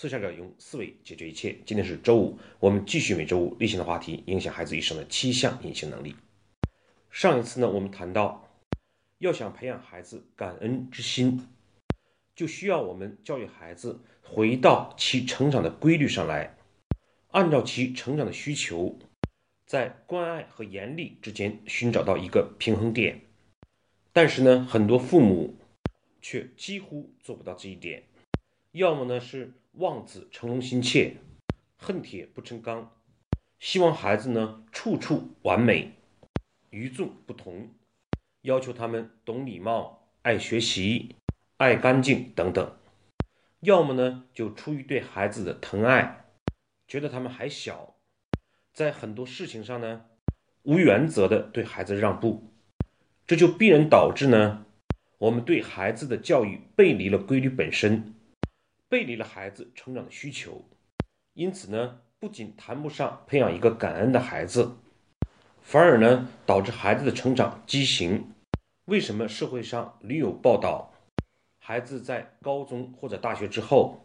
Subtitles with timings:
[0.00, 1.54] 思想者用思维解决一切。
[1.66, 6.16] 今天是周五，我们继续每周五例行的话题：影响孩子一生的七项隐形能力。
[7.10, 8.48] 上一次呢，我们谈到，
[9.18, 11.46] 要想培养孩子感恩之心，
[12.34, 16.56] 就需要我们教育孩子回到其成长的规律上来，
[17.32, 18.98] 按照其成长的需求，
[19.66, 23.20] 在关爱和严厉之间寻找到一个平衡点。
[24.14, 25.58] 但是呢，很多父母
[26.22, 28.02] 却几乎做不到这一点，
[28.72, 29.54] 要么呢是。
[29.74, 31.18] 望子成龙心切，
[31.78, 32.90] 恨铁不成钢，
[33.60, 35.92] 希望孩子呢处处完美，
[36.70, 37.70] 与众不同，
[38.42, 41.14] 要求他们懂礼貌、爱学习、
[41.56, 42.66] 爱干净等等；
[43.60, 46.24] 要么呢就出于对孩子的疼爱，
[46.88, 47.94] 觉得他们还小，
[48.74, 50.06] 在很多事情上呢
[50.64, 52.52] 无原则的对孩子让步，
[53.24, 54.66] 这就必然导致呢
[55.18, 58.16] 我们对孩子的教育背离了规律本身。
[58.90, 60.64] 背离了孩子成长的需求，
[61.34, 64.78] 因此呢，不仅谈不上培养一个感恩的孩子，
[65.62, 68.32] 反而呢，导致孩子的成长畸形。
[68.86, 70.92] 为什么社会上屡有报道，
[71.60, 74.04] 孩子在高中或者大学之后，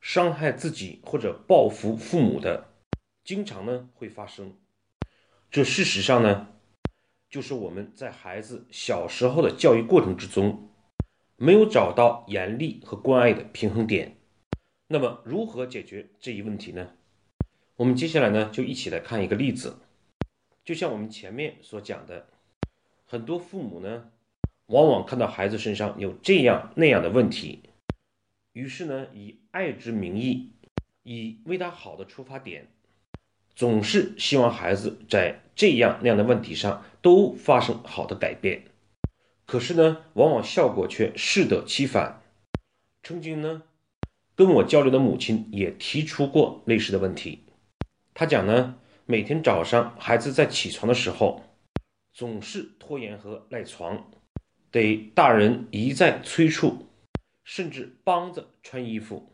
[0.00, 2.68] 伤害自己或者报复父母的，
[3.24, 4.56] 经常呢会发生？
[5.50, 6.46] 这事实上呢，
[7.28, 10.70] 就是我们在孩子小时候的教育过程之中，
[11.34, 14.18] 没有找到严厉和关爱的平衡点。
[14.92, 16.90] 那么如何解决这一问题呢？
[17.76, 19.76] 我们接下来呢就一起来看一个例子。
[20.64, 22.26] 就像我们前面所讲的，
[23.06, 24.10] 很多父母呢，
[24.66, 27.60] 往往看到孩子身上有这样那样的问题，
[28.52, 30.50] 于是呢以爱之名义，
[31.04, 32.66] 以为他好的出发点，
[33.54, 38.64] 总是希望孩子在这样那样的问题上都发生好的改变。
[39.46, 42.20] 可是呢，往往效果却适得其反。
[43.04, 43.62] 曾经呢。
[44.40, 47.44] 跟我交流的母亲也提出过类似的问题。
[48.14, 48.74] 她讲呢，
[49.04, 51.42] 每天早上孩子在起床的时候，
[52.14, 54.10] 总是拖延和赖床，
[54.70, 56.86] 得大人一再催促，
[57.44, 59.30] 甚至帮着穿衣服，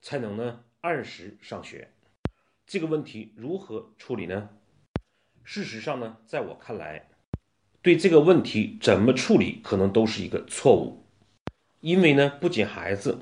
[0.00, 1.90] 才能呢按时上学。
[2.66, 4.48] 这个问题如何处理呢？
[5.44, 7.06] 事实上呢，在我看来，
[7.82, 11.04] 对这个问题怎么处理可能都是一个错误，
[11.80, 13.18] 因为呢，不仅孩子。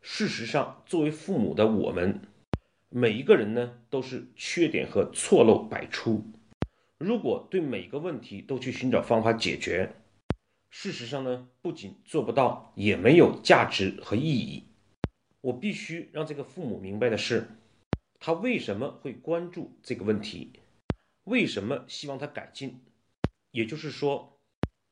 [0.00, 2.22] 事实上，作为父母的我们，
[2.88, 6.24] 每一个人呢，都是缺点和错漏百出。
[6.98, 9.94] 如果对每个问题都去寻找方法解决，
[10.70, 14.64] 事实上呢，不仅做不到，也没有价值和意义。
[15.40, 17.48] 我必须让这个父母明白的是，
[18.18, 20.52] 他为什么会关注这个问题，
[21.24, 22.80] 为什么希望他改进。
[23.50, 24.40] 也就是说，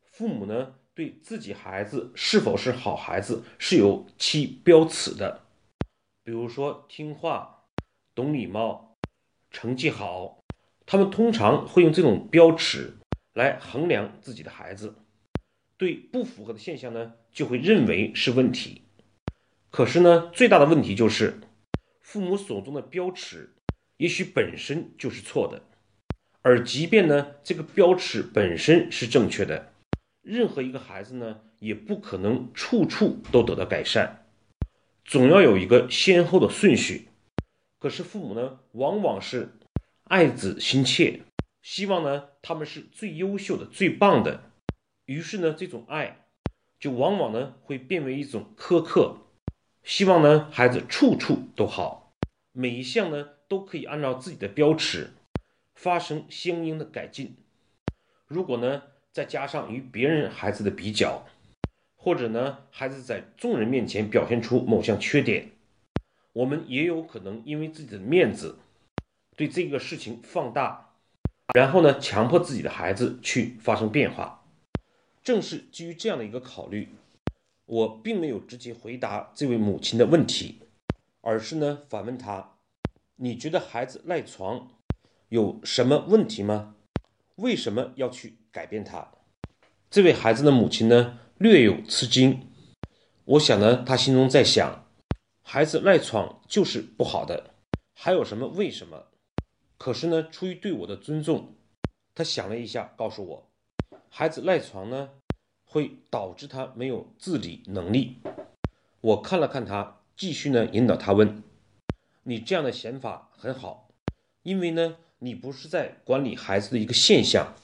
[0.02, 0.74] 父母呢？
[0.96, 5.42] 对自己孩子是否是好孩子是有其标尺的，
[6.24, 7.64] 比如说听话、
[8.14, 8.96] 懂礼貌、
[9.50, 10.42] 成绩好，
[10.86, 12.96] 他们通常会用这种标尺
[13.34, 14.94] 来衡量自己的孩子。
[15.76, 18.80] 对不符合的现象呢，就会认为是问题。
[19.70, 21.38] 可是呢，最大的问题就是
[22.00, 23.54] 父母手中的标尺
[23.98, 25.62] 也许本身就是错的，
[26.40, 29.74] 而即便呢，这个标尺本身是正确的。
[30.26, 34.26] 任何一个孩子呢，也不可能处处都得到改善，
[35.04, 37.10] 总要有一个先后的顺序。
[37.78, 39.56] 可是父母呢，往往是
[40.02, 41.20] 爱子心切，
[41.62, 44.50] 希望呢他们是最优秀的、最棒的。
[45.04, 46.26] 于是呢，这种爱
[46.80, 49.18] 就往往呢会变为一种苛刻，
[49.84, 52.16] 希望呢孩子处处都好，
[52.50, 55.12] 每一项呢都可以按照自己的标尺
[55.76, 57.36] 发生相应的改进。
[58.26, 58.82] 如果呢？
[59.16, 61.24] 再加上与别人孩子的比较，
[61.96, 65.52] 或者呢，孩子在众人面前表现出某项缺点，
[66.34, 68.58] 我们也有可能因为自己的面子，
[69.34, 70.90] 对这个事情放大，
[71.54, 74.44] 然后呢，强迫自己的孩子去发生变化。
[75.24, 76.90] 正是基于这样的一个考虑，
[77.64, 80.60] 我并没有直接回答这位母亲的问题，
[81.22, 82.58] 而是呢，反问她
[83.16, 84.68] ：“你觉得孩子赖床
[85.30, 86.74] 有什么问题吗？
[87.36, 89.06] 为什么要去？”改变他，
[89.90, 92.48] 这位孩子的母亲呢略有吃惊。
[93.26, 94.86] 我想呢，他心中在想，
[95.42, 97.50] 孩子赖床就是不好的，
[97.92, 99.08] 还有什么为什么？
[99.76, 101.52] 可是呢，出于对我的尊重，
[102.14, 103.50] 他想了一下，告诉我，
[104.08, 105.10] 孩子赖床呢
[105.66, 108.16] 会导致他没有自理能力。
[109.02, 111.42] 我看了看他，继续呢引导他问
[112.24, 113.90] ：“你这样的想法很好，
[114.44, 117.54] 因为呢，你不是在管理孩子的一个现象。”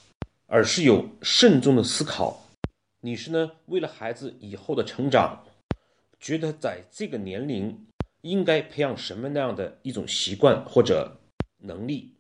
[0.53, 2.43] 而是有慎重的思考，
[3.01, 5.47] 你是呢为了孩子以后的成长，
[6.21, 7.87] 觉得在这个年龄
[8.21, 11.19] 应该培养什么那样的一种习惯或者
[11.61, 12.13] 能力，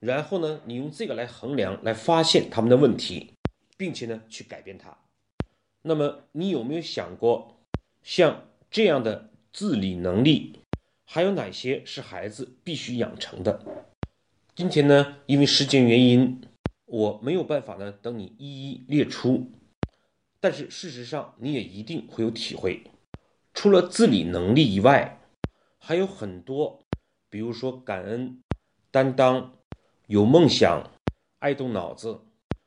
[0.00, 3.34] 然后呢，你用这个来衡量，来发现他们的问题，
[3.76, 4.96] 并且呢去改变它。
[5.82, 7.58] 那么你有没有想过，
[8.02, 10.60] 像这样的自理能力，
[11.04, 13.84] 还有哪些是孩子必须养成的？
[14.54, 16.40] 今天呢，因为时间原因，
[16.92, 19.50] 我没有办法呢等你一一列出，
[20.40, 22.82] 但是事实上你也一定会有体会。
[23.54, 25.18] 除了自理能力以外，
[25.78, 26.84] 还有很多，
[27.30, 28.42] 比如说感恩、
[28.90, 29.54] 担当、
[30.06, 30.90] 有梦想、
[31.38, 32.20] 爱动脑子。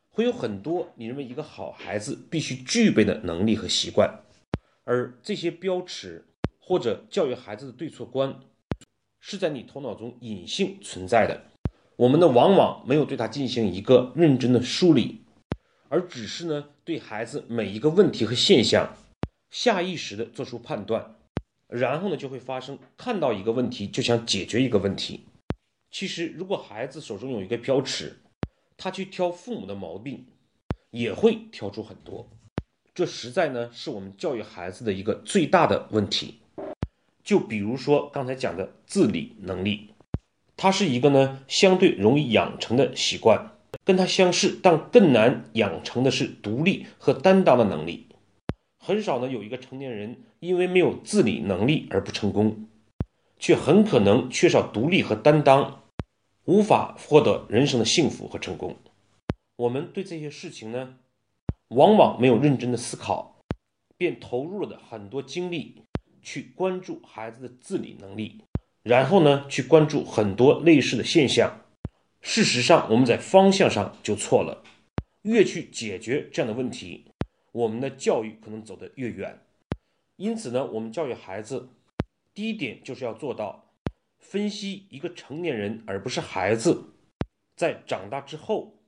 [0.10, 4.24] 会有很多你认为一个好孩子必须具备的能力和习惯，
[4.86, 6.25] 而这些标尺
[6.60, 8.39] 或者教育孩子的对错观，
[9.19, 11.55] 是在你头脑中隐性存在的。
[11.97, 15.21] 我们呢，往往没有对它进行一个认真的梳理，
[15.88, 18.97] 而只是呢，对孩子每一个问题和现象，
[19.50, 21.15] 下意识的做出判断，
[21.69, 25.25] 然后呢，就会发生看到一个问题就想解决一个问题。
[25.89, 28.18] 其实，如果孩子手中有一个标尺，
[28.75, 30.25] 他去挑父母的毛病，
[30.91, 32.30] 也会挑出很多，
[32.94, 36.41] 这实在呢是我们教育孩子的一个最大的问题。
[37.24, 39.94] 就比如说刚才讲的自理能力，
[40.57, 43.52] 它是一个呢相对容易养成的习惯，
[43.84, 48.07] 跟它相似，但更难养成的是独立和担当的能力。
[48.78, 52.68] 很少呢有一个成年人因为没有自理能力而不成功，
[53.40, 55.81] 却很可能缺少独立和担当。
[56.46, 58.75] 无法获得人生的幸福和成功。
[59.56, 60.98] 我们对这些事情呢，
[61.69, 63.40] 往往没有认真的思考，
[63.98, 65.81] 便投入了的很多精力
[66.22, 68.44] 去关注孩子的自理能力，
[68.86, 71.66] 然后呢，去关注很多类似的现象。
[72.22, 74.64] 事实上，我们在方向上就错了。
[75.24, 77.06] 越去解决这样的问题，
[77.52, 79.42] 我们的教育可能走得越远。
[80.18, 81.70] 因此呢，我们教育孩子，
[82.36, 83.74] 第一点就是要做到。
[84.20, 86.94] 分析一个成年人，而不是孩子，
[87.56, 88.84] 在长大之后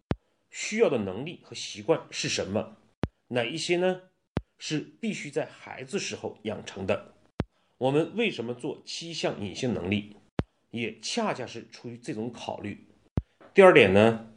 [0.51, 2.77] 需要的能力和习惯是什么？
[3.29, 4.01] 哪一些呢？
[4.59, 7.13] 是必须在孩子时候养成的。
[7.79, 10.15] 我们为什么做七项隐性能力，
[10.71, 12.87] 也恰恰是出于这种考虑。
[13.53, 14.31] 第二点呢，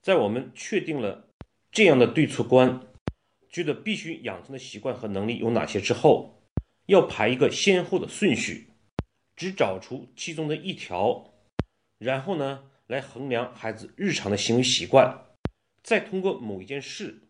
[0.00, 1.28] 在我们确定了
[1.72, 2.80] 这样的对错观，
[3.50, 6.40] 觉得必须养成的习惯和能力有哪些之后，
[6.86, 8.68] 要排一个先后的顺序。
[9.36, 11.34] 只找出其中的一条，
[11.98, 15.24] 然后呢，来衡量孩子日常的行为习惯，
[15.82, 17.22] 再通过某一件事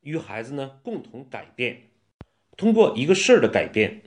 [0.00, 1.90] 与孩子呢共同改变，
[2.56, 4.02] 通过一个事儿的改变，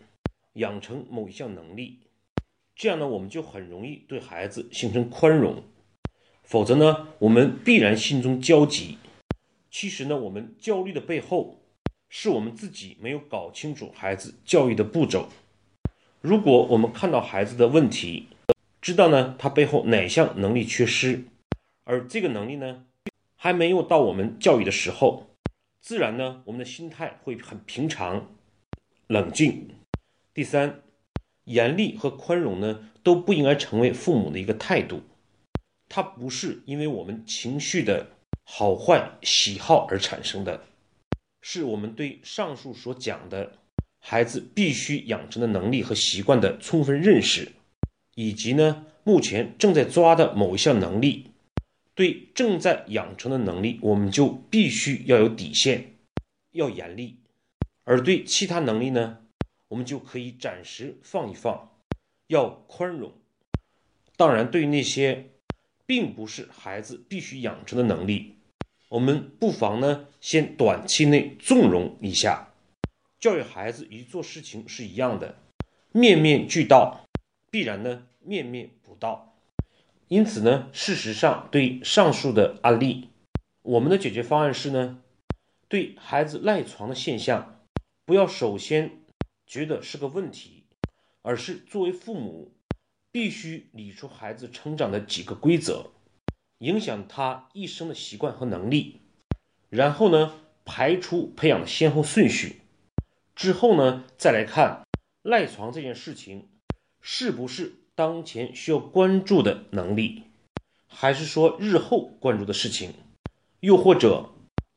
[0.58, 2.00] 养成某一项能力，
[2.76, 5.64] 这样呢，我们就很容易对孩子形成宽容。
[6.44, 8.98] 否则呢，我们必然心中焦急。
[9.70, 11.62] 其实呢，我们焦虑的背后，
[12.10, 15.30] 是我们自己没有搞清楚孩子教育的步骤。
[16.22, 18.28] 如果我们看到孩子的问题，
[18.82, 21.26] 知道呢他背后哪项能力缺失，
[21.84, 22.86] 而这个能力呢
[23.36, 25.28] 还没有到我们教育的时候，
[25.82, 28.32] 自然呢我们的心态会很平常、
[29.08, 29.77] 冷静。
[30.38, 30.84] 第三，
[31.46, 35.02] 严厉和宽容呢都不应该成为父母的一个态度，
[35.90, 38.12] 它不是因为我们情绪的
[38.44, 40.62] 好坏、喜好而产生的，
[41.42, 43.54] 是我们对上述所讲的。
[43.98, 47.54] 孩子必须养成的能力和习惯的充分认识，
[48.14, 51.32] 以及呢，目前正在抓的某一项能力，
[51.96, 55.96] 对正在养成的能力，我们就必须要有底线，
[56.52, 57.16] 要严厉；
[57.86, 59.18] 而对其他能力呢，
[59.70, 61.72] 我们就可以暂时放一放，
[62.28, 63.12] 要宽容。
[64.16, 65.30] 当然，对于那些
[65.86, 68.36] 并不是孩子必须养成的能力，
[68.90, 72.54] 我们不妨呢，先短期内纵容一下。
[73.20, 75.38] 教育孩子与做事情是一样的，
[75.92, 77.06] 面面俱到，
[77.52, 79.36] 必然呢面面不到。
[80.08, 83.10] 因此呢，事实上对上述的案例，
[83.64, 85.02] 我们的解决方案是呢，
[85.68, 87.62] 对孩子赖床的现象，
[88.06, 89.02] 不要首先
[89.48, 90.66] 觉得是个问题，
[91.22, 92.54] 而是作为父母
[93.12, 95.92] 必须理出孩子成长的几个规则，
[96.60, 99.02] 影响他一生的习惯和能力，
[99.70, 100.34] 然后呢
[100.66, 102.62] 排除培养的先后顺序。
[103.34, 104.84] 之后呢，再来看
[105.22, 106.50] 赖床这件事情，
[107.02, 110.24] 是不是当前需要关注的能力，
[110.88, 112.94] 还是说日后关注的事情，
[113.62, 114.32] 又或者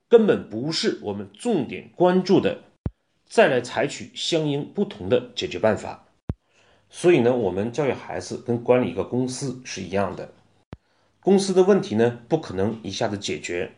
[0.09, 2.63] 根本不是我们重点关注的，
[3.31, 6.09] 再来采取相应不同的解决办法。
[6.91, 10.35] 所以呢，我们教育孩子跟管理一个公司是一样的，
[11.21, 13.77] 公司的问题呢不可能一下子解决，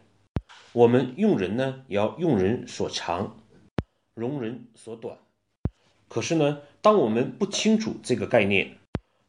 [0.72, 3.36] 我们用人呢也要用人所长。
[4.14, 5.16] 容人所短，
[6.08, 8.76] 可是呢，当我们不清楚这个概念，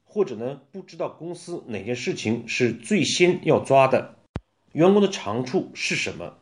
[0.04, 4.16] 或者呢不知道公司哪件事情是最先要抓的，
[4.74, 6.38] 员工的长处是什么，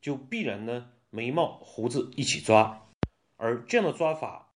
[0.00, 2.85] 就必然呢眉毛胡子一起抓，
[3.36, 4.52] 而这样的抓法，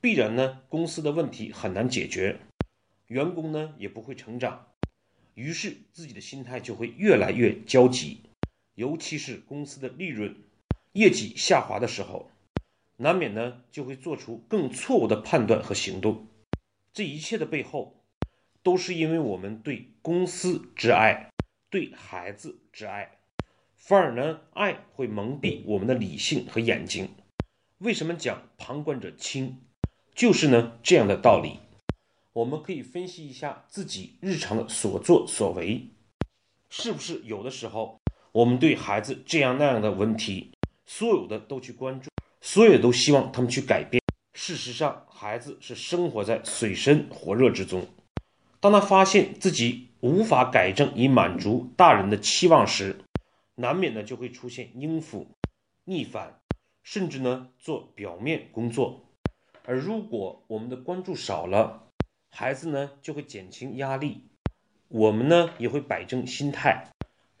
[0.00, 2.40] 必然呢公司的问题很难解决，
[3.06, 4.66] 员工呢也不会成长，
[5.34, 8.20] 于是自己的心态就会越来越焦急，
[8.74, 10.36] 尤其是公司的利润、
[10.92, 12.30] 业绩下滑的时候。
[12.96, 16.28] 难免呢就会做出更错误的判断和行动，
[16.92, 18.04] 这一切的背后，
[18.62, 21.28] 都是因为我们对公司之爱，
[21.70, 23.18] 对孩子之爱，
[23.74, 27.08] 反而呢爱会蒙蔽我们的理性和眼睛。
[27.84, 29.58] 为什么讲旁观者清？
[30.14, 31.60] 就是呢这样的道理。
[32.32, 35.90] 我们可以分析一下自己日常的所作所为，
[36.70, 38.00] 是不是有的时候
[38.32, 40.50] 我们对孩子这样那样的问题，
[40.86, 42.08] 所有的都去关注。
[42.40, 44.02] 所有都希望他们去改变。
[44.32, 47.86] 事实上，孩子是生活在水深火热之中。
[48.60, 53.04] 当他发现自己无法改正以满足大人的期望时，
[53.56, 55.26] 难免呢就会出现应付、
[55.84, 56.40] 逆反，
[56.84, 59.10] 甚至呢做表面工作。
[59.64, 61.88] 而如果我们的关注少了，
[62.30, 64.28] 孩子呢就会减轻压力，
[64.86, 66.92] 我们呢也会摆正心态。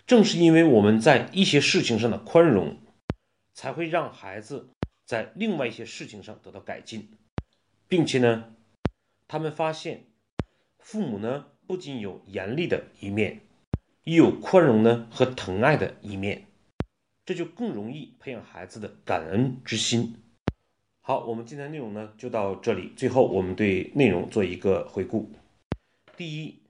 [0.04, 2.78] 正是因为我们在一些事情上的宽容，
[3.52, 4.70] 才会让孩子。
[5.06, 7.10] 在另外一些事情上得到改进，
[7.88, 8.54] 并且呢，
[9.28, 10.06] 他们发现
[10.78, 13.42] 父母呢不仅有严厉的一面，
[14.04, 16.46] 也有宽容呢和疼爱的一面，
[17.26, 20.16] 这就更容易培养孩子的感恩之心。
[21.00, 22.92] 好，我们今天内容呢就到这里。
[22.96, 25.30] 最后，我们对内容做一个回顾。
[26.16, 26.60] 第一，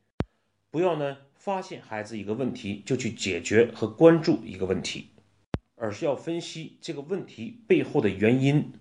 [0.70, 5.08] 不要呢发现孩子一个问题就去解决和关注一个问题。
[5.76, 8.72] 而是要分析这个问题背后的原因，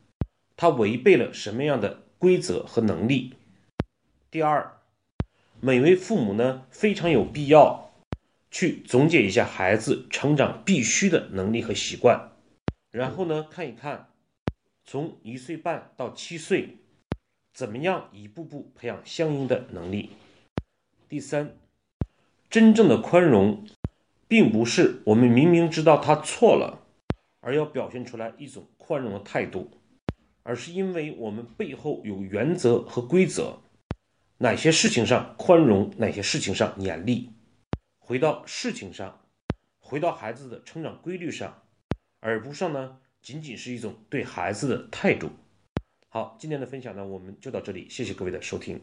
[0.55, 3.33] 它违背了什么样的规则和能力。
[4.29, 4.77] 第二，
[5.59, 7.82] 每位父母呢非常有必要
[8.53, 12.33] 去总结一下孩子成长必须的能力和习惯，
[12.91, 14.09] 然后呢看一看
[14.85, 16.77] 从一岁半到七岁，
[17.51, 20.11] 怎么样一步步培养相应的能力。
[21.09, 21.57] 第三，
[22.47, 23.65] 真正的宽容，
[24.27, 26.85] 并不是我们明明知道他错了。
[27.39, 29.71] 而要表现出来一种宽容的态度，
[30.43, 33.57] 而是因为我们背后有原则和规则，
[34.37, 37.32] 哪些事情上宽容，哪些事情上严厉。
[38.05, 39.21] 回到事情上，
[39.79, 41.63] 回到孩子的成长规律上，
[42.19, 45.29] 而不上呢，仅仅是一种对孩子的态度。
[46.09, 48.81] 好，今天的分享呢，我们就到这里，谢谢各位的收听。